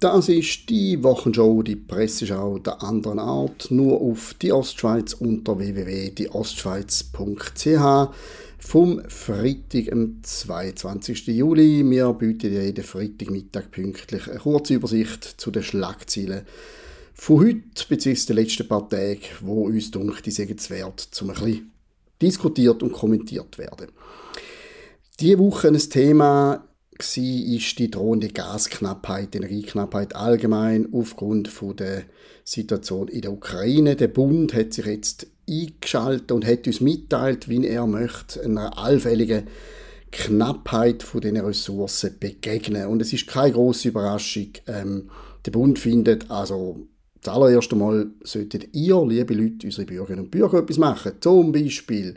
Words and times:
Das 0.00 0.28
ist 0.30 0.70
die 0.70 1.04
Wochenshow, 1.04 1.62
die 1.62 1.76
Presseschau 1.76 2.58
der 2.58 2.82
anderen 2.82 3.18
Art, 3.18 3.70
nur 3.70 4.00
auf 4.00 4.34
die 4.40 4.50
Ostschweiz 4.50 5.12
unter 5.12 5.58
www.dieostschweiz.ch 5.58 8.14
vom 8.58 9.02
Freitag, 9.08 9.92
am 9.92 10.22
22. 10.22 11.26
Juli. 11.26 11.84
Wir 11.84 12.10
bieten 12.14 12.50
dir 12.50 12.64
jeden 12.64 12.82
Freitagmittag 12.82 13.70
pünktlich 13.70 14.26
eine 14.26 14.38
kurze 14.38 14.72
Übersicht 14.72 15.34
zu 15.36 15.50
den 15.50 15.62
Schlagzeilen 15.62 16.46
von 17.12 17.40
heute 17.40 17.84
bzw. 17.86 18.28
den 18.28 18.36
letzten 18.36 18.68
paar 18.68 18.88
Tagen, 18.88 19.20
wo 19.42 19.66
uns 19.66 19.90
dunkel 19.90 20.22
die 20.22 20.30
es 20.30 20.70
wert, 20.70 21.08
zum 21.10 21.28
ein 21.28 21.34
bisschen 21.34 21.70
diskutiert 22.22 22.82
und 22.82 22.92
kommentiert 22.92 23.58
werden. 23.58 23.88
Diese 25.20 25.38
Woche 25.38 25.68
ein 25.68 25.78
Thema 25.78 26.69
ist 27.02 27.78
die 27.78 27.90
drohende 27.90 28.28
Gasknappheit, 28.28 29.34
Energieknappheit 29.34 30.14
allgemein 30.14 30.88
aufgrund 30.92 31.50
der 31.78 32.04
Situation 32.44 33.08
in 33.08 33.22
der 33.22 33.32
Ukraine. 33.32 33.96
Der 33.96 34.08
Bund 34.08 34.54
hat 34.54 34.72
sich 34.72 34.86
jetzt 34.86 35.26
eingeschaltet 35.48 36.32
und 36.32 36.46
hat 36.46 36.66
uns 36.66 36.80
mitteilt, 36.80 37.48
wie 37.48 37.66
er 37.66 37.86
möchte 37.86 38.42
einer 38.42 38.78
allfälligen 38.78 39.48
Knappheit 40.12 41.02
von 41.02 41.20
den 41.20 41.36
Ressourcen 41.36 42.16
begegnen. 42.18 42.86
Und 42.86 43.00
es 43.02 43.12
ist 43.12 43.26
keine 43.26 43.52
große 43.52 43.88
Überraschung. 43.88 44.48
Ähm, 44.66 45.10
der 45.46 45.52
Bund 45.52 45.78
findet 45.78 46.30
also 46.30 46.86
das 47.22 47.34
allererste 47.34 47.76
Mal 47.76 48.10
solltet 48.22 48.74
ihr, 48.74 49.04
liebe 49.06 49.34
Leute, 49.34 49.66
unsere 49.66 49.86
Bürgerinnen 49.86 50.24
und 50.24 50.30
Bürger 50.30 50.58
etwas 50.58 50.78
machen. 50.78 51.12
Zum 51.20 51.52
Beispiel 51.52 52.16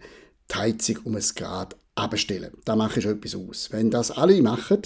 die 0.49 0.55
Heizung 0.55 0.97
um 1.03 1.15
ein 1.15 1.23
Grad 1.35 1.75
abstellen. 1.95 2.53
Da 2.65 2.75
mache 2.75 2.99
ich 2.99 3.05
etwas 3.05 3.35
aus. 3.35 3.71
Wenn 3.71 3.91
das 3.91 4.11
alle 4.11 4.41
machen, 4.41 4.81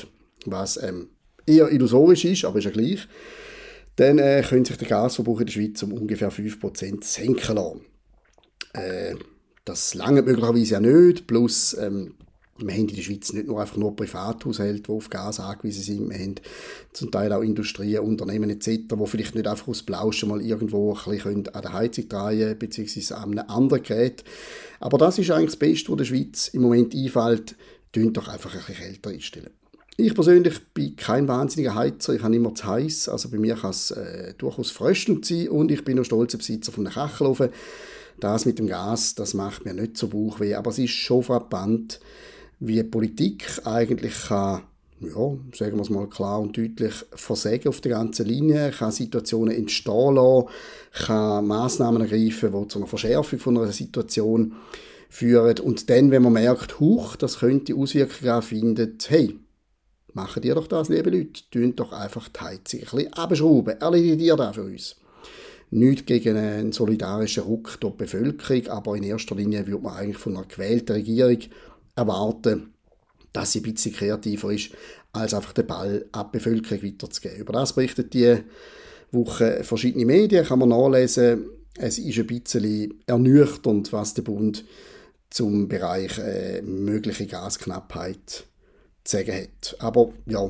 was 0.46 0.82
ähm, 0.82 1.10
eher 1.46 1.72
illusorisch 1.72 2.26
ist, 2.26 2.46
aber 2.46 2.60
ist 2.60 2.66
ja 2.66 2.72
gleich, 2.72 3.08
dann 3.96 4.20
äh, 4.20 4.44
könnte 4.48 4.70
sich 4.70 4.78
der 4.78 4.88
Gasverbrauch 4.88 5.40
in 5.40 5.46
der 5.48 5.54
Schweiz 5.54 5.82
um 5.84 5.94
ungefähr 5.94 6.32
5% 6.32 7.04
senken 7.04 7.56
lassen. 7.56 7.82
Äh, 8.74 9.16
das 9.66 9.94
lange 9.96 10.22
möglicherweise 10.22 10.74
ja 10.74 10.80
nicht, 10.80 11.28
plus 11.28 11.76
ähm, 11.80 12.16
wir 12.60 12.74
haben 12.74 12.90
in 12.90 12.96
der 12.96 13.02
Schweiz 13.02 13.34
nicht 13.34 13.48
nur 13.48 13.62
einfach 13.62 13.78
nur 13.78 13.96
Privathaushalte, 13.96 14.84
die 14.84 14.92
auf 14.92 15.10
Gas 15.10 15.40
angewiesen 15.40 15.84
sind, 15.84 16.10
wir 16.10 16.18
haben 16.18 16.36
zum 16.94 17.12
Teil 17.12 17.32
auch 17.34 17.42
Industrien, 17.42 18.04
Unternehmen 18.04 18.50
etc., 18.50 18.82
die 18.90 19.08
vielleicht 19.08 19.36
nicht 19.36 19.48
einfach 19.48 19.68
aus 19.68 19.84
Blauschen 19.84 20.30
mal 20.30 20.42
irgendwo 20.42 20.94
ein 20.94 21.12
bisschen 21.12 21.48
an 21.50 21.62
der 21.62 21.74
Heizung 21.74 22.10
drehen 22.10 22.58
bzw. 22.58 23.14
an 23.14 23.32
einem 23.32 23.50
anderen 23.50 23.84
Gerät. 23.84 24.24
Aber 24.80 24.98
das 24.98 25.18
ist 25.18 25.32
eigentlich 25.32 25.52
das 25.52 25.58
Beste, 25.58 25.92
was 25.92 25.98
der 25.98 26.06
Schweiz 26.06 26.48
im 26.50 26.62
Moment 26.62 26.94
einfällt. 26.94 27.56
Tönt 27.92 28.18
doch 28.18 28.28
einfach 28.28 28.54
ein 28.54 28.60
bisschen 28.60 28.76
kälter 28.76 29.10
einstellen. 29.10 29.50
Ich 30.00 30.14
persönlich 30.14 30.60
bin 30.76 30.96
kein 30.96 31.28
wahnsinniger 31.28 31.74
Heizer, 31.74 32.14
ich 32.14 32.22
habe 32.22 32.36
immer 32.36 32.54
zu 32.54 32.68
heiß, 32.68 33.10
also 33.10 33.30
bei 33.30 33.40
mir 33.40 33.56
kann 33.56 33.72
es 33.72 33.90
äh, 33.90 34.36
durchaus 34.38 34.70
fröstelnd 34.70 35.26
sein 35.26 35.50
und 35.50 35.72
ich 35.72 35.84
bin 35.84 35.98
noch 35.98 36.04
stolzer 36.04 36.38
Besitzer 36.38 36.72
von 36.72 36.86
einem 36.86 36.94
Kachelofen. 36.94 37.50
Das 38.20 38.46
mit 38.46 38.60
dem 38.60 38.68
Gas, 38.68 39.16
das 39.16 39.34
macht 39.34 39.66
mir 39.66 39.74
nicht 39.74 39.98
so 39.98 40.08
Bauchweh, 40.10 40.54
aber 40.54 40.70
es 40.70 40.78
ist 40.78 40.92
schon 40.92 41.24
frappant, 41.24 42.00
wie 42.60 42.84
Politik 42.84 43.46
eigentlich 43.66 44.28
kann, 44.28 44.64
ja, 45.00 45.38
sagen 45.54 45.76
wir 45.76 45.82
es 45.82 45.90
mal 45.90 46.08
klar 46.08 46.42
und 46.42 46.58
deutlich, 46.58 46.94
versägen 47.12 47.70
auf 47.70 47.82
der 47.82 47.92
ganzen 47.92 48.26
Linie, 48.26 48.72
kann 48.72 48.92
Situationen 48.92 49.56
entstehen 49.56 50.16
lassen, 50.16 50.48
kann 50.92 51.46
Massnahmen 51.46 52.02
ergreifen, 52.02 52.52
die 52.52 52.68
zu 52.68 52.80
einer 52.80 52.88
Verschärfung 52.88 53.40
von 53.40 53.58
einer 53.58 53.72
Situation 53.72 54.54
führen. 55.10 55.60
Und 55.60 55.90
dann, 55.90 56.12
wenn 56.12 56.24
man 56.24 56.34
merkt, 56.34 56.80
huch, 56.80 57.16
das 57.16 57.40
könnte 57.40 57.76
Auswirkungen 57.76 58.42
findet, 58.42 59.10
hey, 59.10 59.40
machen 60.14 60.44
ihr 60.44 60.56
doch 60.56 60.68
das, 60.68 60.90
liebe 60.90 61.12
Leute, 61.12 61.42
tun 61.52 61.76
doch 61.76 61.94
einfach 61.94 62.28
die 62.30 62.40
Heizung 62.40 62.80
ein 62.80 62.86
bisschen 62.90 63.14
abschrauben, 63.14 63.80
erledigt 63.80 64.22
ihr 64.22 64.36
das 64.36 64.56
für 64.56 64.64
uns. 64.64 64.96
Nicht 65.70 66.08
gegen 66.08 66.38
einen 66.38 66.72
solidarischen 66.72 67.44
Ruck 67.44 67.78
die 67.84 67.90
Bevölkerung, 67.90 68.68
aber 68.68 68.96
in 68.96 69.04
erster 69.04 69.36
Linie 69.36 69.68
würde 69.68 69.84
man 69.84 69.98
eigentlich 69.98 70.18
von 70.18 70.38
einer 70.38 70.46
gewählten 70.48 70.94
Regierung 70.94 71.40
erwarten, 71.98 72.74
dass 73.34 73.52
sie 73.52 73.60
ein 73.60 73.74
bisschen 73.74 73.94
kreativer 73.94 74.52
ist, 74.52 74.72
als 75.14 75.34
einfach 75.34 75.54
den 75.54 75.68
Ball 75.68 76.06
an 76.12 76.28
die 76.28 76.38
Bevölkerung 76.38 76.84
weiterzugeben. 76.84 77.38
Über 77.40 77.54
das 77.54 77.74
berichtet 77.74 78.14
die 78.14 78.38
Woche 79.12 79.64
verschiedene 79.64 80.06
Medien, 80.06 80.46
kann 80.46 80.60
man 80.60 80.70
nachlesen. 80.70 81.50
Es 81.78 81.98
ist 82.00 82.18
ein 82.18 82.28
bisschen 82.28 82.94
ernüchternd, 83.06 83.92
was 83.94 84.14
der 84.14 84.24
Bund 84.24 84.66
zum 85.30 85.68
Bereich 85.68 86.18
äh, 86.18 86.62
mögliche 86.62 87.28
Gasknappheit 87.28 88.46
zu 89.04 89.18
sagen 89.18 89.34
hat. 89.34 89.76
Aber 89.80 90.14
ja, 90.26 90.50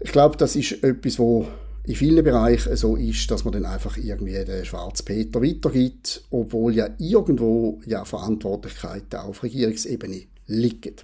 ich 0.00 0.12
glaube, 0.12 0.36
das 0.36 0.56
ist 0.56 0.82
etwas, 0.82 1.18
wo 1.18 1.46
in 1.84 1.96
vielen 1.96 2.24
Bereichen 2.24 2.76
so 2.76 2.96
ist, 2.96 3.30
dass 3.30 3.44
man 3.44 3.52
dann 3.52 3.66
einfach 3.66 3.96
irgendwie 3.96 4.44
den 4.44 4.64
Schwarzpeter 4.64 5.42
weitergibt, 5.42 6.22
obwohl 6.30 6.74
ja 6.74 6.88
irgendwo 6.98 7.80
ja 7.86 8.04
Verantwortlichkeiten 8.04 9.18
auf 9.18 9.42
Regierungsebene 9.42 10.22
liegen. 10.46 10.94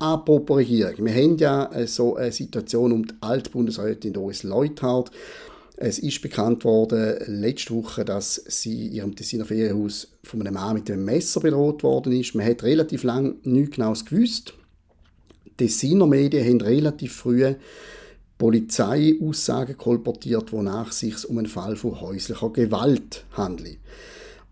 Apropos 0.00 0.56
Regierung, 0.56 1.04
wir 1.04 1.14
haben 1.14 1.36
ja 1.36 1.72
äh, 1.72 1.86
so 1.86 2.16
eine 2.16 2.32
Situation 2.32 2.90
um 2.90 3.06
die 3.06 3.14
Altbundesrätin 3.20 4.12
Doris 4.12 4.42
Leuthard. 4.42 5.12
Es 5.76 6.00
ist 6.00 6.20
bekannt 6.20 6.64
worden 6.64 7.18
letzte 7.26 7.74
Woche, 7.74 8.04
dass 8.04 8.34
sie 8.48 8.86
in 8.86 8.92
ihrem 8.92 9.16
Tessiner 9.16 9.44
Ferienhaus 9.44 10.08
von 10.24 10.40
einem 10.40 10.54
Mann 10.54 10.74
mit 10.74 10.90
einem 10.90 11.04
Messer 11.04 11.40
bedroht 11.40 11.84
worden 11.84 12.12
ist. 12.12 12.34
Man 12.34 12.46
hat 12.46 12.64
relativ 12.64 13.04
lange 13.04 13.36
nichts 13.44 13.76
Genaues 13.76 14.04
gewusst. 14.04 14.54
Die 15.46 15.66
Tessiner 15.66 16.08
Medien 16.08 16.44
haben 16.46 16.60
relativ 16.60 17.14
früh 17.14 17.54
Polizeiaussagen 18.42 19.76
kolportiert, 19.76 20.50
wonach 20.50 20.90
es 20.90 20.98
sich 20.98 21.28
um 21.28 21.38
einen 21.38 21.46
Fall 21.46 21.76
von 21.76 22.00
häuslicher 22.00 22.50
Gewalt 22.50 23.24
handelt. 23.30 23.78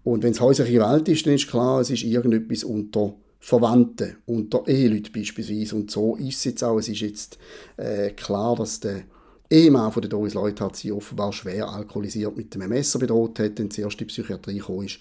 Und 0.04 0.22
wenn 0.22 0.30
es 0.30 0.40
häusliche 0.40 0.74
Gewalt 0.74 1.08
ist, 1.08 1.26
dann 1.26 1.34
ist 1.34 1.48
klar, 1.48 1.80
es 1.80 1.90
ist 1.90 2.04
irgendetwas 2.04 2.62
unter 2.62 3.14
Verwandten, 3.40 4.18
unter 4.26 4.68
Eheleuten 4.68 5.12
beispielsweise. 5.12 5.74
Und 5.74 5.90
so 5.90 6.14
ist 6.14 6.36
es 6.36 6.44
jetzt 6.44 6.62
auch. 6.62 6.78
Es 6.78 6.88
ist 6.88 7.00
jetzt 7.00 7.38
äh, 7.78 8.10
klar, 8.10 8.54
dass 8.54 8.78
der 8.78 9.02
Ehemann 9.50 9.90
von 9.90 10.02
der 10.02 10.08
Doris 10.08 10.34
Leuthard 10.34 10.76
sie 10.76 10.92
offenbar 10.92 11.32
schwer 11.32 11.68
alkoholisiert 11.68 12.36
mit 12.36 12.54
einem 12.54 12.68
Messer 12.68 13.00
bedroht 13.00 13.40
hat, 13.40 13.58
dann 13.58 13.72
zuerst 13.72 13.94
in 13.94 14.06
die 14.06 14.12
Psychiatrie 14.12 14.58
gekommen 14.58 14.86
ist 14.86 15.00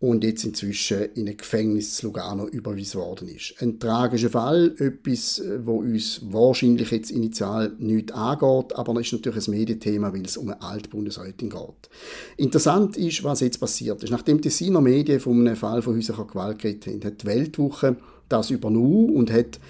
und 0.00 0.24
jetzt 0.24 0.44
inzwischen 0.44 1.04
in 1.14 1.28
ein 1.28 1.36
Gefängnis 1.36 1.96
zu 1.96 2.06
Lugano 2.06 2.46
überwiesen 2.48 3.00
worden 3.00 3.28
ist. 3.28 3.54
Ein 3.60 3.78
tragischer 3.78 4.30
Fall, 4.30 4.74
etwas, 4.78 5.38
äh, 5.38 5.64
wo 5.64 5.76
uns 5.76 6.20
wahrscheinlich 6.24 6.90
jetzt 6.90 7.10
initial 7.10 7.74
nicht 7.78 8.12
angeht, 8.12 8.76
aber 8.76 9.00
es 9.00 9.06
ist 9.06 9.12
natürlich 9.14 9.48
ein 9.48 9.50
Medienthema, 9.52 10.12
weil 10.12 10.24
es 10.24 10.36
um 10.36 10.48
eine 10.48 10.60
Altbundesrätin 10.60 11.48
geht. 11.48 11.88
Interessant 12.36 12.96
ist, 12.96 13.24
was 13.24 13.40
jetzt 13.40 13.60
passiert 13.60 14.02
ist. 14.02 14.10
Nachdem 14.10 14.38
die 14.38 14.48
Tessiner 14.48 14.80
Medien 14.80 15.20
von 15.20 15.40
einem 15.40 15.56
Fall 15.56 15.80
von 15.80 15.96
häuslicher 15.96 16.26
Gewalt 16.26 16.58
geredet 16.58 16.86
haben, 16.86 17.04
hat 17.04 17.22
die 17.22 17.26
Weltwoche 17.26 17.96
das 18.28 18.50
übernommen 18.50 19.14
und 19.14 19.32
hat 19.32 19.60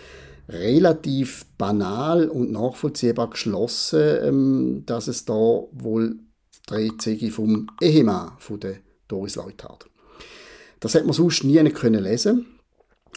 relativ 0.48 1.46
banal 1.58 2.28
und 2.28 2.50
nachvollziehbar 2.50 3.30
geschlossen, 3.30 4.02
ähm, 4.22 4.82
dass 4.86 5.06
es 5.08 5.24
da 5.24 5.34
wohl 5.34 6.18
dreht 6.66 7.02
vom 7.30 7.66
Ehemann 7.80 8.32
von 8.38 8.58
der 8.58 8.76
Doris 9.06 9.36
Leuthard. 9.36 9.86
Das 10.84 10.94
hat 10.94 11.06
man 11.06 11.14
sonst 11.14 11.44
nie 11.44 11.58
können 11.70 12.04
lesen 12.04 12.44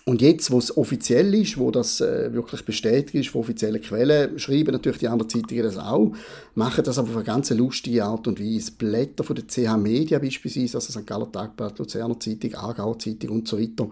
und 0.06 0.22
jetzt, 0.22 0.52
wo 0.52 0.58
es 0.58 0.78
offiziell 0.78 1.36
ist, 1.36 1.58
wo 1.58 1.70
das 1.70 2.00
äh, 2.00 2.32
wirklich 2.32 2.64
bestätigt 2.64 3.14
ist 3.26 3.30
von 3.30 3.42
offiziellen 3.42 3.82
Quellen, 3.82 4.40
schreiben 4.40 4.72
natürlich 4.72 5.00
die 5.00 5.10
anderen 5.10 5.30
Zeitungen 5.30 5.64
das 5.64 5.78
auch, 5.78 6.14
machen 6.56 6.86
das 6.86 6.98
aber 6.98 7.10
auf 7.10 7.16
eine 7.18 7.26
ganz 7.26 7.50
lustige 7.50 8.06
Art 8.06 8.26
und 8.26 8.40
Weise. 8.40 8.72
Blätter 8.72 9.26
von 9.26 9.36
der 9.36 9.48
CH 9.48 9.76
Media 9.76 10.18
beispielsweise, 10.18 10.78
also 10.78 10.98
St. 10.98 11.06
Galler 11.06 11.30
Tagblatt, 11.30 11.78
Luzerner 11.78 12.18
Zeitung, 12.18 12.56
Aargauer 12.56 13.00
Zeitung 13.00 13.32
und 13.32 13.50
so 13.50 13.60
weiter, 13.60 13.90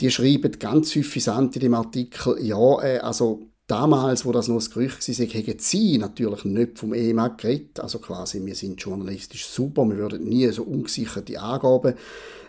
die 0.00 0.10
schreiben 0.10 0.58
ganz 0.58 0.88
suffisant 0.88 1.54
in 1.56 1.60
dem 1.60 1.74
Artikel, 1.74 2.42
ja, 2.42 2.82
äh, 2.82 2.98
also 3.00 3.50
damals, 3.66 4.24
wo 4.24 4.32
das 4.32 4.48
noch 4.48 4.60
ein 4.60 4.70
Gerücht 4.70 5.08
war, 5.08 5.26
haben 5.26 5.58
sie 5.58 5.98
natürlich 5.98 6.44
nicht 6.44 6.78
vom 6.78 6.94
Ehemann 6.94 7.36
geredet. 7.36 7.80
Also 7.80 7.98
quasi, 7.98 8.44
wir 8.44 8.54
sind 8.54 8.80
journalistisch 8.80 9.46
super, 9.46 9.84
wir 9.84 9.96
würden 9.96 10.24
nie 10.24 10.48
so 10.48 10.62
ungesicherte 10.62 11.40
Angaben 11.40 11.94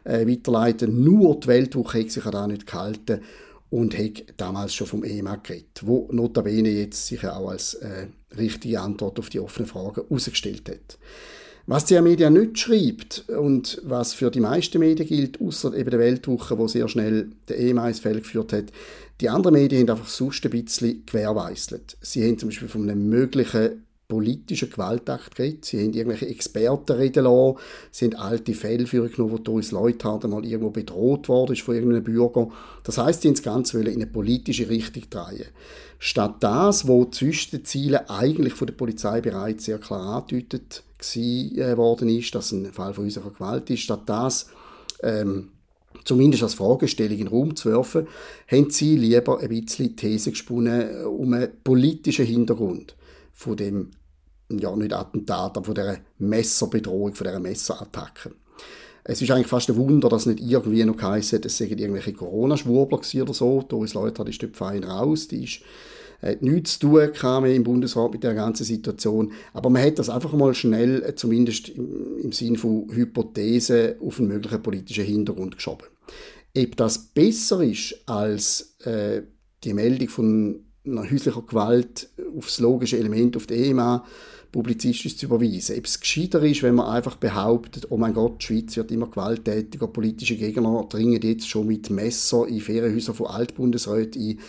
äh, 0.04 0.28
weiterleiten. 0.28 1.04
Nur 1.04 1.40
die 1.40 1.48
Weltwoche 1.48 2.02
hat 2.02 2.12
sich 2.12 2.26
an 2.26 2.32
das 2.32 2.48
nicht 2.48 2.68
gehalten 2.68 3.22
und 3.70 3.98
hat 3.98 4.24
damals 4.38 4.74
schon 4.74 4.88
vom 4.88 5.04
Ehemann 5.04 5.44
geredet, 5.44 5.82
wo 5.84 6.08
notabene 6.12 6.70
jetzt 6.70 7.08
sich 7.08 7.26
auch 7.28 7.50
als 7.50 7.74
äh, 7.76 8.08
richtige 8.38 8.80
Antwort 8.80 9.20
auf 9.20 9.30
die 9.30 9.40
offenen 9.40 9.68
Fragen 9.68 10.04
herausgestellt 10.08 10.70
hat. 10.70 10.98
Was 11.70 11.84
die 11.84 12.00
Media 12.00 12.30
nicht 12.30 12.58
schreibt 12.58 13.26
und 13.28 13.82
was 13.84 14.14
für 14.14 14.32
die 14.32 14.40
meisten 14.40 14.80
Medien 14.80 15.06
gilt, 15.06 15.42
außer 15.42 15.76
eben 15.76 15.90
der 15.90 16.00
Weltwoche, 16.00 16.58
wo 16.58 16.70
sehr 16.70 16.88
schnell 16.88 17.32
der 17.50 17.58
Ehemann 17.58 17.90
ins 17.90 18.00
Feld 18.00 18.24
geführt 18.24 18.54
hat, 18.54 18.72
die 19.20 19.28
anderen 19.28 19.56
Medien 19.56 19.82
haben 19.82 19.98
einfach 19.98 20.08
sonst 20.08 20.46
ein 20.46 20.52
bisschen 20.52 21.06
gewährweisselt. 21.06 21.98
Sie 22.00 22.26
haben 22.26 22.40
zum 22.40 22.48
Beispiel 22.48 22.70
von 22.70 22.84
einem 22.84 23.10
möglichen 23.10 23.84
politischen 24.08 24.70
Gewaltakt 24.70 25.36
geredet. 25.36 25.66
Sie 25.66 25.80
haben 25.80 25.92
irgendwelche 25.92 26.28
Experten 26.28 26.94
reden 26.94 27.26
lassen. 27.26 27.58
Sie 27.92 28.06
haben 28.06 28.16
alte 28.16 28.54
Fälle 28.54 28.88
vorgenommen, 28.88 29.34
wo 29.34 29.38
Doris 29.38 29.72
Leuthard 29.72 30.24
einmal 30.24 30.46
irgendwo 30.46 30.70
bedroht 30.70 31.28
worden 31.28 31.52
ist 31.52 31.64
von 31.64 31.76
irgendeinem 31.76 32.06
Bürger. 32.06 32.48
Das 32.86 32.98
heisst, 32.98 33.24
sie 33.24 33.32
das 33.32 33.44
Ganze 33.44 33.82
in 33.82 33.88
eine 33.88 34.08
politische 34.08 34.70
Richtung 34.70 35.04
drehen. 35.10 35.48
Statt 36.00 36.36
das, 36.40 36.88
wo 36.88 37.04
zwischen 37.04 37.58
den 37.58 37.66
Zielen 37.66 38.08
eigentlich 38.08 38.54
von 38.54 38.68
der 38.68 38.76
Polizei 38.76 39.20
bereits 39.20 39.66
sehr 39.66 39.80
klar 39.80 40.22
angedeutet 40.22 40.84
äh, 41.60 41.78
worden 41.78 42.10
ist, 42.10 42.34
dass 42.36 42.52
ein 42.52 42.72
Fall 42.74 42.94
von 42.94 43.06
häuslicher 43.06 43.32
Gewalt 43.32 43.70
ist, 43.70 43.82
statt 43.82 44.04
das 44.06 44.48
ähm, 45.04 45.50
zumindest 46.04 46.44
als 46.44 46.54
Fragestellung 46.54 47.18
in 47.18 47.26
den 47.26 47.28
Raum 47.28 47.56
zu 47.56 47.70
werfen, 47.70 48.08
haben 48.50 48.70
sie 48.70 48.96
lieber 48.96 49.40
ein 49.40 49.50
bisschen 49.50 49.96
These 49.96 50.32
gesponnen 50.32 51.06
um 51.06 51.34
einen 51.34 51.50
politischen 51.64 52.26
Hintergrund 52.26 52.96
von 53.34 53.58
dem, 53.58 53.92
ja 54.50 54.76
nicht 54.76 54.94
Attentat, 54.94 55.58
aber 55.58 55.66
von 55.66 55.76
dieser 55.76 55.98
Messerbedrohung, 56.18 57.14
von 57.14 57.28
dieser 57.28 57.40
Messerattacke. 57.40 58.32
Es 59.04 59.22
ist 59.22 59.32
eigentlich 59.32 59.48
fast 59.48 59.70
ein 59.70 59.78
Wunder, 59.78 60.10
dass 60.10 60.26
nicht 60.26 60.42
irgendwie 60.42 60.84
noch 60.84 60.98
geheißen 60.98 61.42
es 61.44 61.58
seien 61.58 61.78
irgendwelche 61.78 62.12
Corona-Schwurbler 62.12 63.00
oder 63.22 63.34
so. 63.34 63.62
Doris 63.62 63.94
Leuthard 63.94 64.28
ist 64.28 64.44
dort 64.44 64.58
fein 64.58 64.84
raus, 64.84 65.30
die 65.30 65.46
ist 65.46 65.62
hat 66.22 66.42
nichts 66.42 66.80
zu 66.80 66.88
tun 66.88 67.42
mehr 67.42 67.56
im 67.56 67.64
Bundesrat 67.64 68.12
mit 68.12 68.24
der 68.24 68.34
ganzen 68.34 68.64
Situation. 68.64 69.32
Aber 69.54 69.70
man 69.70 69.84
hat 69.84 70.00
das 70.00 70.10
einfach 70.10 70.34
mal 70.34 70.54
schnell, 70.54 71.04
äh, 71.04 71.16
zumindest 71.16 71.70
im, 71.70 72.32
Sinne 72.32 72.58
von 72.58 72.88
Hypothese, 72.92 73.98
auf 74.02 74.20
einen 74.20 74.30
möglichen 74.30 74.64
politischen 74.64 75.06
Hintergrund 75.06 75.56
geschoben. 75.56 75.88
Ob 76.58 76.76
das 76.76 76.98
besser 76.98 77.62
ist 77.62 78.02
als 78.08 78.78
äh, 78.84 79.22
die 79.64 79.74
Meldung 79.74 80.10
von 80.10 80.60
einer 80.86 81.10
häuslichen 81.10 81.46
Gewalt 81.46 82.10
aufs 82.36 82.60
logische 82.60 82.98
Element, 82.98 83.36
auf 83.36 83.46
den 83.46 83.64
Ehemann, 83.64 84.02
publizistisch 84.52 85.18
zu 85.18 85.26
überweisen. 85.26 85.78
Ob 85.78 85.86
es 85.86 86.00
gescheiter 86.00 86.42
ist, 86.42 86.64
wenn 86.64 86.76
man 86.76 86.88
einfach 86.88 87.18
behauptet, 87.18 87.88
oh 87.90 87.98
mein 87.98 88.14
Gott, 88.14 88.42
die 88.42 88.46
Schweiz 88.46 88.78
wird 88.78 88.92
immer 88.92 89.08
gewalttätiger, 89.08 89.88
politische 89.88 90.38
Gegner 90.38 90.86
dringen 90.90 91.22
jetzt 91.22 91.50
schon 91.50 91.68
mit 91.68 91.90
Messer 91.90 92.48
in 92.48 92.62
Ferienhäuser 92.62 93.14
von 93.14 93.28
Altbundesräten 93.28 94.22
ein. 94.22 94.40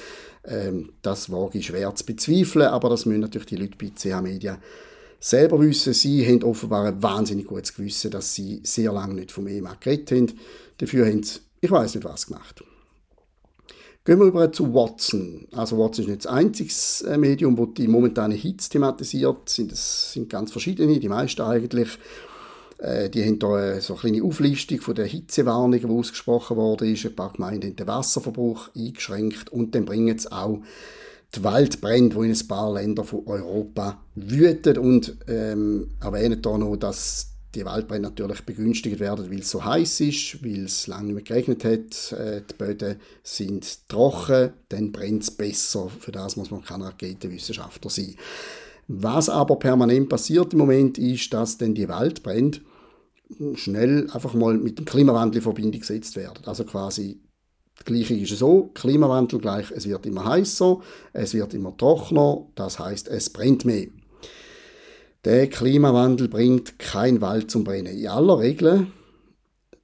Ähm, 0.49 0.93
das 1.03 1.31
wage 1.31 1.59
ich 1.59 1.67
schwer 1.67 1.95
zu 1.95 2.05
bezweifeln, 2.05 2.67
aber 2.67 2.89
das 2.89 3.07
müssen 3.07 3.21
natürlich 3.21 3.49
die 3.49 3.57
Leute 3.57 3.77
bei 3.79 3.91
CH 3.91 4.23
Media 4.23 4.59
selber 5.21 5.61
wissen. 5.61 5.93
Sie 5.93 6.27
haben 6.27 6.43
offenbar 6.43 6.87
ein 6.87 7.03
wahnsinnig 7.03 7.47
gutes 7.47 7.75
Gewissen, 7.75 8.11
dass 8.11 8.35
sie 8.35 8.61
sehr 8.65 8.93
lange 8.93 9.15
nicht 9.15 9.33
vom 9.33 9.47
EMA 9.47 9.77
geredet 9.81 10.13
haben. 10.13 10.39
Dafür 10.79 11.07
haben 11.07 11.23
sie, 11.23 11.41
ich 11.61 11.71
weiß 11.71 11.95
nicht 11.95 12.05
was 12.05 12.27
gemacht. 12.27 12.63
Gehen 14.05 14.21
wir 14.21 14.27
über 14.27 14.51
zu 14.51 14.73
Watson. 14.73 15.47
Also 15.53 15.77
Watson 15.77 16.05
ist 16.05 16.09
nicht 16.09 16.25
das 16.25 16.33
einzige 16.33 16.73
äh, 17.11 17.19
Medium, 17.19 17.57
das 17.57 17.67
die 17.77 17.89
momentane 17.89 18.37
Hits 18.37 18.71
thematisiert. 18.71 19.59
Es 19.59 20.13
sind 20.13 20.31
ganz 20.31 20.51
verschiedene, 20.51 20.99
die 20.99 21.09
meisten 21.11 21.43
eigentlich. 21.43 21.99
Äh, 22.79 23.11
die 23.11 23.25
haben 23.25 23.39
hier 23.41 23.81
so 23.81 23.95
eine 23.95 24.01
kleine 24.01 24.23
Auflistung 24.23 24.81
von 24.81 24.95
der 24.95 25.07
Hitzewarnungen, 25.07 25.81
die 25.81 25.87
ausgesprochen 25.87 26.57
worden 26.57 26.93
ist. 26.93 27.05
Ein 27.05 27.17
paar 27.17 27.33
Gemeinden 27.33 27.71
haben 27.71 27.77
den 27.77 27.87
Wasserverbrauch 27.87 28.71
eingeschränkt 28.75 29.51
und 29.51 29.75
dann 29.75 29.85
bringen 29.85 30.19
sie 30.19 30.31
auch 30.31 30.61
die 31.35 31.45
Waldbrände, 31.45 32.17
die 32.17 32.27
in 32.27 32.35
ein 32.35 32.49
paar 32.49 32.73
Ländern 32.73 33.05
von 33.05 33.27
Europa 33.27 34.01
wüten 34.15 34.79
und 34.79 35.17
ähm, 35.27 35.89
erwähnen 36.01 36.41
hier 36.43 36.59
noch, 36.59 36.77
dass 36.77 37.33
die 37.55 37.65
Waldbrände 37.65 38.09
natürlich 38.09 38.43
begünstigt 38.43 39.01
werden, 39.01 39.31
weil 39.31 39.41
es 39.41 39.51
so 39.51 39.65
heiß 39.65 40.01
ist, 40.01 40.45
weil 40.45 40.65
es 40.65 40.87
lange 40.87 41.13
nicht 41.13 41.15
mehr 41.15 41.25
geregnet 41.25 41.65
hat, 41.65 42.13
äh, 42.19 42.43
die 42.49 42.55
Böden 42.55 42.97
sind 43.23 43.89
trocken, 43.89 44.53
dann 44.69 44.93
brennt 44.93 45.23
es 45.23 45.31
besser. 45.31 45.89
Für 45.89 46.13
das 46.13 46.37
muss 46.37 46.51
man 46.51 46.63
kein 46.63 46.83
Raketenwissenschaftler 46.83 47.91
sein. 47.91 48.15
Was 48.87 49.29
aber 49.29 49.57
permanent 49.57 50.09
passiert 50.09 50.53
im 50.53 50.61
Moment 50.61 50.97
ist, 50.99 51.33
dass 51.35 51.59
dann 51.59 51.75
die 51.75 51.89
Waldbrände 51.89 52.61
schnell 53.55 54.11
einfach 54.11 54.35
mal 54.35 54.57
mit 54.57 54.79
dem 54.79 54.85
Klimawandel 54.85 55.39
in 55.39 55.43
Verbindung 55.43 55.81
gesetzt 55.81 56.17
werden. 56.17 56.45
Also 56.47 56.65
quasi 56.65 57.21
das 57.77 57.85
Gleiche 57.85 58.15
ist 58.15 58.37
so, 58.37 58.71
Klimawandel 58.75 59.39
gleich, 59.39 59.71
es 59.71 59.87
wird 59.87 60.05
immer 60.07 60.25
heißer, 60.25 60.81
es 61.13 61.35
wird 61.35 61.55
immer 61.55 61.77
trockener, 61.77 62.47
das 62.57 62.79
heißt, 62.79 63.07
es 63.09 63.31
brennt 63.31 63.65
mehr. 63.65 63.87
Der 65.25 65.49
Klimawandel 65.49 66.29
bringt 66.29 66.79
kein 66.79 67.21
Wald 67.21 67.51
zum 67.51 67.65
Brennen. 67.65 67.97
In 67.97 68.09
aller 68.09 68.39
Regel 68.41 68.89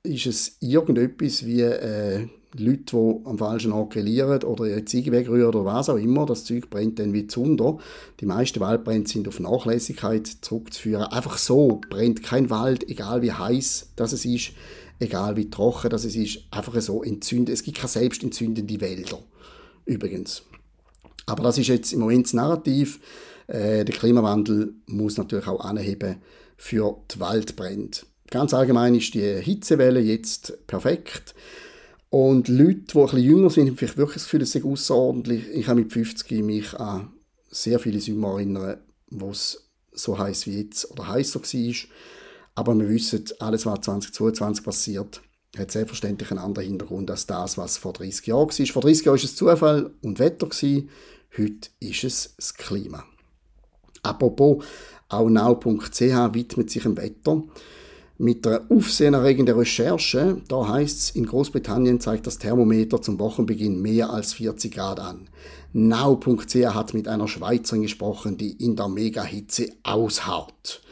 ist 0.03 0.27
es 0.27 0.57
irgendetwas 0.61 1.47
wie 1.47 1.63
äh, 1.63 2.29
Leute, 2.57 2.97
die 2.97 3.27
am 3.27 3.39
falschen 3.39 3.73
Ort 3.73 3.93
grillieren 3.93 4.43
oder 4.45 4.67
ihre 4.67 4.85
Ziege 4.85 5.13
wegrühren 5.13 5.49
oder 5.49 5.65
was 5.65 5.89
auch 5.89 5.97
immer. 5.97 6.27
Das 6.27 6.45
Zeug 6.45 6.71
brennt 6.71 6.99
dann 6.99 7.13
wie 7.13 7.27
Zunder. 7.27 7.79
Die 8.21 8.27
meisten 8.27 8.61
Waldbrände 8.61 9.09
sind 9.09 9.27
auf 9.29 9.41
Nachlässigkeit 9.41 10.27
zurückzuführen. 10.27 11.05
Einfach 11.05 11.39
so 11.39 11.81
brennt 11.91 12.23
kein 12.23 12.51
Wald, 12.51 12.89
egal 12.89 13.23
wie 13.23 13.33
heiß 13.33 13.91
das 13.97 14.13
es 14.13 14.25
ist, 14.25 14.53
egal 15.01 15.37
wie 15.37 15.51
trocken 15.51 15.91
das 15.91 16.05
es 16.05 16.17
ist. 16.17 16.41
Einfach 16.51 16.81
so 16.81 17.03
entzündet. 17.03 17.55
Es 17.55 17.63
gibt 17.63 17.79
keine 17.79 17.89
selbstentzündende 17.89 18.81
Wälder. 18.81 19.19
Übrigens. 19.85 20.43
Aber 21.27 21.43
das 21.43 21.59
ist 21.59 21.69
jetzt 21.69 21.93
im 21.93 22.01
Moment 22.01 22.27
das 22.27 22.35
Narrativ 22.35 23.01
äh, 23.47 23.85
der 23.85 23.95
Klimawandel 23.95 24.75
muss 24.87 25.17
natürlich 25.17 25.47
auch 25.47 25.61
anheben 25.61 26.17
für 26.57 26.97
die 27.13 27.21
Waldbrände. 27.21 27.99
Ganz 28.31 28.55
allgemein 28.55 28.95
ist 28.95 29.15
die 29.15 29.41
Hitzewelle 29.41 30.01
jetzt 30.01 30.67
perfekt. 30.67 31.35
Und 32.15 32.47
Leute, 32.47 32.75
die 32.75 32.97
ein 32.97 33.05
bisschen 33.07 33.19
jünger 33.19 33.51
sind, 33.51 33.67
haben 33.67 33.77
vielleicht 33.77 33.97
wirklich 33.97 34.23
das 34.23 34.25
Gefühl, 34.27 34.43
es 34.43 34.53
sei 34.53 34.63
außerordentlich. 34.63 35.49
Ich 35.53 35.67
habe 35.67 35.81
mit 35.81 35.93
50 35.93 36.45
mich 36.45 36.73
an 36.75 37.11
sehr 37.51 37.81
viele 37.81 38.01
Sommer 38.01 38.35
erinnern, 38.35 38.77
wo 39.11 39.31
es 39.31 39.69
so 39.91 40.17
heiß 40.17 40.47
wie 40.47 40.61
jetzt 40.61 40.89
oder 40.93 41.09
heißer 41.09 41.41
war. 41.41 41.75
Aber 42.55 42.79
wir 42.79 42.89
wissen, 42.89 43.25
alles, 43.41 43.67
was 43.67 43.81
2022 43.81 44.65
passiert, 44.65 45.23
hat 45.59 45.73
selbstverständlich 45.73 46.31
einen 46.31 46.39
anderen 46.39 46.69
Hintergrund 46.69 47.11
als 47.11 47.27
das, 47.27 47.59
was 47.59 47.79
vor 47.79 47.93
30 47.93 48.29
Jahren 48.29 48.47
war. 48.47 48.67
Vor 48.67 48.83
30 48.83 49.07
Jahren 49.07 49.19
war 49.19 49.25
es 49.25 49.35
Zufall 49.35 49.91
und 50.01 50.21
Wetter. 50.21 50.47
Heute 50.47 51.69
ist 51.81 52.05
es 52.05 52.35
das 52.37 52.55
Klima. 52.55 53.03
Apropos, 54.05 54.65
auch 55.09 55.29
now.ch 55.29 56.01
widmet 56.01 56.71
sich 56.71 56.85
dem 56.85 56.97
Wetter. 56.97 57.43
Mit 58.17 58.47
einer 58.47 58.63
aufsehenerregenden 58.69 59.57
Recherche, 59.57 60.41
da 60.49 60.69
heißt 60.69 60.99
es, 60.99 61.11
in 61.11 61.27
Großbritannien 61.27 62.01
zeigt 62.01 62.27
das 62.27 62.39
Thermometer 62.39 63.03
zum 63.03 63.19
Wochenbeginn 63.19 63.83
mehr 63.83 64.11
als 64.11 64.35
40 64.35 64.73
Grad 64.73 65.01
an. 65.01 65.29
Now.ch 65.73 66.55
hat 66.55 66.95
mit 66.95 67.09
einer 67.09 67.27
Schweizerin 67.27 67.83
gesprochen, 67.83 68.39
die 68.39 68.53
in 68.53 68.77
der 68.77 68.89
Megahitze 68.89 69.71
ausharrt 69.83 70.85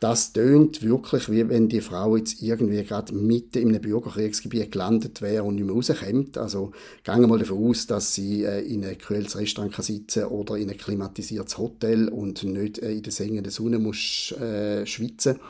das 0.00 0.32
tönt 0.32 0.82
wirklich, 0.82 1.28
wie 1.28 1.48
wenn 1.48 1.68
die 1.68 1.80
Frau 1.80 2.16
jetzt 2.16 2.40
irgendwie 2.40 2.84
gerade 2.84 3.12
mitten 3.12 3.58
in 3.58 3.68
einem 3.68 3.82
Bürgerkriegsgebiet 3.82 4.70
gelandet 4.70 5.20
wäre 5.22 5.42
und 5.42 5.56
nicht 5.56 5.64
mehr 5.64 5.74
rauskommt. 5.74 6.38
Also 6.38 6.72
gehen 7.02 7.20
wir 7.20 7.26
mal 7.26 7.38
davon 7.38 7.68
aus, 7.68 7.86
dass 7.88 8.14
sie 8.14 8.44
äh, 8.44 8.60
in 8.60 8.84
ein 8.84 8.96
kühles 8.96 9.36
Restaurant 9.36 9.72
kann 9.72 9.84
sitzen 9.84 10.24
oder 10.26 10.56
in 10.56 10.70
ein 10.70 10.76
klimatisiertes 10.76 11.58
Hotel 11.58 12.08
und 12.08 12.44
nicht 12.44 12.78
äh, 12.78 12.92
in 12.92 13.02
der 13.02 13.12
sengenden 13.12 13.50
Sonne 13.50 13.80
muss 13.80 14.32
äh, 14.40 14.86
schwitzen. 14.86 15.40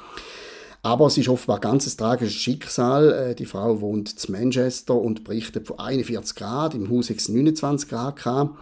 Aber 0.82 1.06
es 1.06 1.18
ist 1.18 1.28
offenbar 1.28 1.56
ein 1.56 1.62
ganz 1.62 1.96
tragisches 1.96 2.34
Schicksal. 2.34 3.12
Äh, 3.12 3.34
die 3.34 3.46
Frau 3.46 3.80
wohnt 3.80 4.14
in 4.24 4.32
Manchester 4.32 4.94
und 4.94 5.24
berichtet 5.24 5.66
von 5.66 5.78
41 5.78 6.36
Grad. 6.36 6.74
Im 6.74 6.90
Haus 6.90 7.10
29 7.10 7.88
Grad 7.88 8.16
gehabt. 8.16 8.58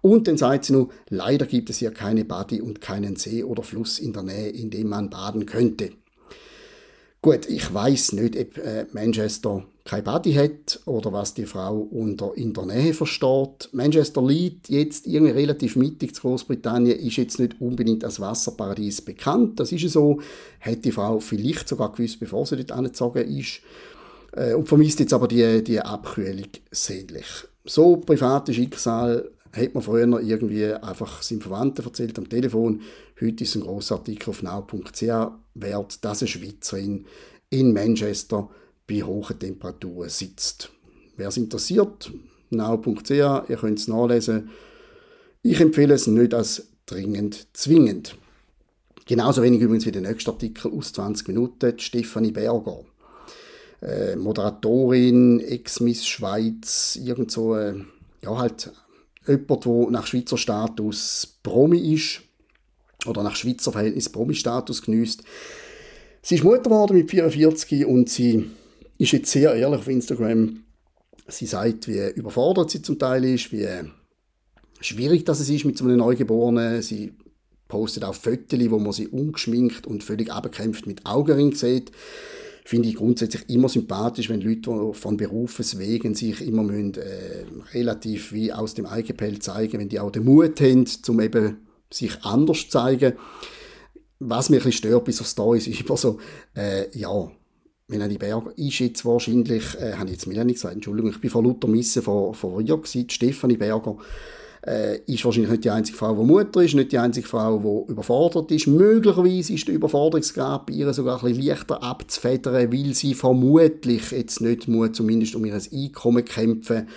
Und 0.00 0.28
dann 0.28 0.36
sagt 0.36 0.64
sie 0.64 0.72
noch, 0.72 0.90
leider 1.08 1.46
gibt 1.46 1.70
es 1.70 1.78
hier 1.78 1.90
keine 1.90 2.24
Badi 2.24 2.60
und 2.60 2.80
keinen 2.80 3.16
See 3.16 3.42
oder 3.42 3.62
Fluss 3.62 3.98
in 3.98 4.12
der 4.12 4.22
Nähe, 4.22 4.48
in 4.48 4.70
dem 4.70 4.88
man 4.88 5.10
baden 5.10 5.44
könnte. 5.44 5.90
Gut, 7.20 7.48
ich 7.48 7.72
weiß 7.74 8.12
nicht, 8.12 8.38
ob 8.38 8.58
äh, 8.58 8.86
Manchester 8.92 9.64
kein 9.84 10.04
Badi 10.04 10.34
hat 10.34 10.80
oder 10.84 11.12
was 11.12 11.34
die 11.34 11.46
Frau 11.46 11.78
unter 11.78 12.36
in 12.36 12.52
der 12.52 12.66
Nähe 12.66 12.94
versteht. 12.94 13.70
Manchester 13.72 14.22
liegt 14.22 14.68
jetzt 14.68 15.06
irgendwie 15.06 15.32
relativ 15.32 15.76
mittig 15.76 16.14
zu 16.14 16.22
Großbritannien, 16.22 16.98
ist 16.98 17.16
jetzt 17.16 17.40
nicht 17.40 17.60
unbedingt 17.60 18.04
als 18.04 18.20
Wasserparadies 18.20 19.00
bekannt. 19.00 19.58
Das 19.58 19.72
ist 19.72 19.90
so, 19.90 20.20
hat 20.60 20.84
die 20.84 20.92
Frau 20.92 21.18
vielleicht 21.18 21.68
sogar 21.68 21.90
gewusst, 21.92 22.20
bevor 22.20 22.46
sie 22.46 22.56
dort 22.56 22.72
angezogen 22.72 23.26
ist. 23.36 23.62
Äh, 24.32 24.54
und 24.54 24.68
vermisst 24.68 25.00
jetzt 25.00 25.12
aber 25.12 25.26
die, 25.26 25.64
die 25.64 25.80
Abkühlung 25.80 26.48
sehnlich. 26.70 27.26
So 27.64 27.96
private 27.96 28.54
Schicksal 28.54 29.28
hat 29.52 29.74
man 29.74 29.82
früher 29.82 30.20
irgendwie 30.20 30.66
einfach 30.66 31.22
seinem 31.22 31.40
Verwandten 31.40 31.84
erzählt 31.84 32.18
am 32.18 32.28
Telefon. 32.28 32.82
Heute 33.20 33.42
ist 33.42 33.56
ein 33.56 33.62
grosser 33.62 33.96
Artikel 33.96 34.30
auf 34.30 34.42
now.ch 34.42 35.02
wert, 35.54 36.04
dass 36.04 36.22
eine 36.22 36.28
Schweizerin 36.28 37.06
in 37.50 37.72
Manchester 37.72 38.48
bei 38.86 39.02
hohen 39.02 39.38
Temperaturen 39.38 40.08
sitzt. 40.08 40.70
Wer 41.16 41.28
es 41.28 41.36
interessiert, 41.36 42.12
now.ch, 42.50 43.10
ihr 43.10 43.56
könnt 43.60 43.78
es 43.80 43.88
nachlesen. 43.88 44.50
Ich 45.42 45.60
empfehle 45.60 45.94
es 45.94 46.06
nicht 46.06 46.32
als 46.32 46.68
dringend 46.86 47.48
zwingend. 47.54 48.16
Genauso 49.04 49.42
wenig 49.42 49.62
übrigens 49.62 49.86
wie 49.86 49.92
der 49.92 50.02
nächste 50.02 50.30
Artikel 50.30 50.70
aus 50.70 50.92
20 50.92 51.28
Minuten, 51.28 51.78
Stefanie 51.78 52.30
Berger. 52.30 52.84
Äh, 53.82 54.14
Moderatorin, 54.16 55.40
Ex-Miss 55.40 56.06
Schweiz, 56.06 56.96
irgend 57.02 57.30
so, 57.32 57.56
äh, 57.56 57.74
ja 58.22 58.38
halt 58.38 58.70
jemand, 59.26 59.64
der 59.64 59.90
nach 59.90 60.06
Schweizer 60.06 60.36
Status 60.36 61.38
Promi 61.42 61.94
ist. 61.94 62.22
Oder 63.06 63.22
nach 63.22 63.36
Schweizer 63.36 63.72
Verhältnis 63.72 64.08
Promi-Status 64.08 64.82
genießt. 64.82 65.22
Sie 66.22 66.34
ist 66.34 66.44
Mutter 66.44 66.62
geworden 66.62 66.96
mit 66.96 67.10
44 67.10 67.86
und 67.86 68.08
sie 68.08 68.44
ist 68.98 69.12
jetzt 69.12 69.30
sehr 69.30 69.54
ehrlich 69.54 69.80
auf 69.80 69.88
Instagram. 69.88 70.64
Sie 71.28 71.46
sagt, 71.46 71.88
wie 71.88 72.10
überfordert 72.10 72.70
sie 72.70 72.82
zum 72.82 72.98
Teil 72.98 73.24
ist, 73.24 73.52
wie 73.52 73.68
schwierig 74.80 75.24
das 75.24 75.48
ist 75.48 75.64
mit 75.64 75.78
so 75.78 75.84
einem 75.84 75.98
Neugeborenen. 75.98 76.82
Sie 76.82 77.12
postet 77.68 78.04
auch 78.04 78.14
Fotos, 78.14 78.70
wo 78.70 78.78
man 78.78 78.92
sie 78.92 79.08
ungeschminkt 79.08 79.86
und 79.86 80.02
völlig 80.02 80.32
abgekämpft 80.32 80.86
mit 80.86 81.06
Augenring 81.06 81.54
sieht. 81.54 81.92
Finde 82.64 82.88
ich 82.88 82.96
grundsätzlich 82.96 83.48
immer 83.48 83.68
sympathisch, 83.68 84.28
wenn 84.28 84.42
Leute 84.42 84.92
von 84.92 85.16
Berufswegen 85.16 86.14
sich 86.14 86.46
immer 86.46 86.62
müssen, 86.62 86.94
äh, 86.96 87.46
relativ 87.72 88.32
wie 88.32 88.52
aus 88.52 88.74
dem 88.74 88.84
Eigepell 88.84 89.38
zeigen, 89.38 89.78
wenn 89.78 89.88
die 89.88 90.00
auch 90.00 90.10
den 90.10 90.24
Mut 90.24 90.60
haben, 90.60 90.84
um 91.08 91.20
eben 91.20 91.56
sich 91.90 92.22
anders 92.24 92.68
zeigen. 92.68 93.14
Was 94.20 94.50
mich 94.50 94.60
ein 94.60 94.64
bisschen 94.64 94.90
stört 94.90 95.04
bei 95.04 95.12
so 95.12 95.24
Storys 95.24 95.66
ist 95.66 95.80
immer 95.80 95.96
so, 95.96 96.18
äh, 96.56 96.86
ja, 96.98 97.30
Melanie 97.86 98.18
Berger 98.18 98.52
ist 98.56 98.80
jetzt 98.80 99.04
wahrscheinlich, 99.04 99.74
äh, 99.80 99.94
habe 99.94 100.06
ich 100.06 100.16
jetzt 100.16 100.26
Melanie 100.26 100.52
gesagt, 100.52 100.74
Entschuldigung, 100.74 101.10
ich 101.10 101.20
bin 101.20 101.30
von 101.30 101.44
Luther 101.44 101.68
Misse 101.68 102.02
von, 102.02 102.34
von 102.34 102.56
Rio 102.56 102.78
gewesen, 102.78 103.08
Stefanie 103.08 103.56
Berger 103.56 103.96
äh, 104.66 104.98
ist 105.06 105.24
wahrscheinlich 105.24 105.50
nicht 105.50 105.64
die 105.64 105.70
einzige 105.70 105.96
Frau, 105.96 106.14
die 106.14 106.24
Mutter 106.24 106.62
ist, 106.62 106.74
nicht 106.74 106.92
die 106.92 106.98
einzige 106.98 107.26
Frau, 107.26 107.84
die 107.86 107.92
überfordert 107.92 108.50
ist. 108.50 108.66
Möglicherweise 108.66 109.54
ist 109.54 109.68
der 109.68 109.74
Überforderungsgrad 109.74 110.66
bei 110.66 110.74
ihr 110.74 110.92
sogar 110.92 111.22
ein 111.22 111.28
bisschen 111.30 111.46
leichter 111.46 111.82
abzufedern, 111.82 112.72
weil 112.72 112.94
sie 112.94 113.14
vermutlich 113.14 114.10
jetzt 114.10 114.40
nicht 114.40 114.68
muss, 114.68 114.92
zumindest 114.92 115.34
um 115.34 115.44
ihr 115.46 115.54
Einkommen 115.72 116.24
kämpfen 116.24 116.88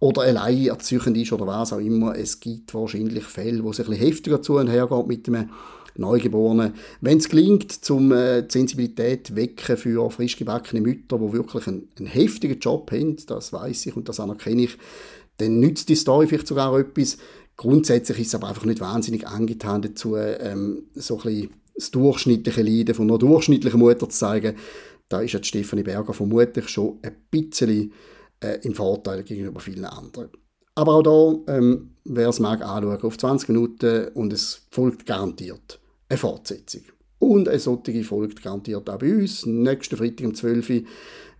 oder 0.00 0.22
allein 0.22 0.66
erziehend 0.66 1.16
ist 1.16 1.32
oder 1.32 1.46
was 1.46 1.72
auch 1.72 1.80
immer. 1.80 2.16
Es 2.16 2.38
gibt 2.40 2.72
wahrscheinlich 2.74 3.24
Fälle, 3.24 3.64
wo 3.64 3.70
es 3.70 3.80
ein 3.80 3.86
bisschen 3.86 4.04
heftiger 4.04 4.42
zu 4.42 4.56
und 4.56 4.68
her 4.68 4.86
geht 4.88 5.06
mit 5.06 5.28
einem 5.28 5.50
Neugeborenen. 5.96 6.74
Wenn 7.00 7.18
es 7.18 7.28
gelingt, 7.28 7.72
zum 7.72 8.12
äh, 8.12 8.42
die 8.42 8.52
Sensibilität 8.52 9.34
wecken 9.34 9.76
für 9.76 10.08
frisch 10.10 10.36
gebackene 10.36 10.80
Mütter, 10.80 11.18
die 11.18 11.32
wirklich 11.32 11.66
einen, 11.66 11.88
einen 11.98 12.06
heftigen 12.06 12.60
Job 12.60 12.90
haben, 12.92 13.16
das 13.26 13.52
weiß 13.52 13.86
ich 13.86 13.96
und 13.96 14.08
das 14.08 14.20
anerkenne 14.20 14.62
ich, 14.62 14.78
dann 15.38 15.58
nützt 15.58 15.88
die 15.88 15.96
Story 15.96 16.28
vielleicht 16.28 16.46
sogar 16.46 16.78
etwas. 16.78 17.18
Grundsätzlich 17.56 18.20
ist 18.20 18.28
es 18.28 18.34
aber 18.36 18.48
einfach 18.48 18.64
nicht 18.64 18.80
wahnsinnig 18.80 19.26
angetan 19.26 19.82
dazu, 19.82 20.16
ähm, 20.16 20.84
so 20.94 21.18
ein 21.18 21.22
bisschen 21.22 21.50
das 21.74 21.90
durchschnittliche 21.90 22.62
Leiden 22.62 22.94
von 22.94 23.08
einer 23.08 23.18
durchschnittlichen 23.18 23.80
Mutter 23.80 24.08
zu 24.08 24.18
zeigen. 24.18 24.56
Da 25.08 25.20
ist 25.20 25.32
jetzt 25.32 25.46
Stefanie 25.46 25.82
Berger 25.82 26.12
vermutlich 26.12 26.68
schon 26.68 26.98
ein 27.02 27.16
bisschen 27.30 27.92
äh, 28.40 28.58
im 28.62 28.74
Vorteil 28.74 29.22
gegenüber 29.22 29.60
vielen 29.60 29.84
anderen. 29.84 30.30
Aber 30.74 30.94
auch 30.94 31.02
da, 31.46 31.56
ähm, 31.56 31.96
wer 32.04 32.28
es 32.28 32.38
mag, 32.38 32.62
anschauen, 32.62 33.02
auf 33.02 33.18
20 33.18 33.48
Minuten 33.48 34.08
und 34.14 34.32
es 34.32 34.66
folgt 34.70 35.06
garantiert 35.06 35.80
eine 36.08 36.18
Fortsetzung. 36.18 36.82
Und 37.18 37.48
eine 37.48 37.58
solche 37.58 38.04
folgt 38.04 38.42
garantiert 38.42 38.88
auch 38.88 38.98
bei 38.98 39.12
uns, 39.12 39.44
nächsten 39.44 39.96
Freitag 39.96 40.26
um 40.26 40.34
12 40.34 40.70
Uhr 40.70 40.82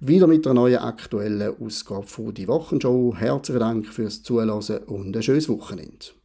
wieder 0.00 0.26
mit 0.26 0.46
einer 0.46 0.54
neuen 0.54 0.78
aktuellen 0.78 1.54
Ausgabe 1.60 2.06
von 2.06 2.34
«Die 2.34 2.48
Wochenshow». 2.48 3.14
Herzlichen 3.16 3.60
Dank 3.60 3.86
fürs 3.86 4.22
Zuhören 4.22 4.50
und 4.86 5.16
ein 5.16 5.22
schönes 5.22 5.48
Wochenende. 5.48 6.17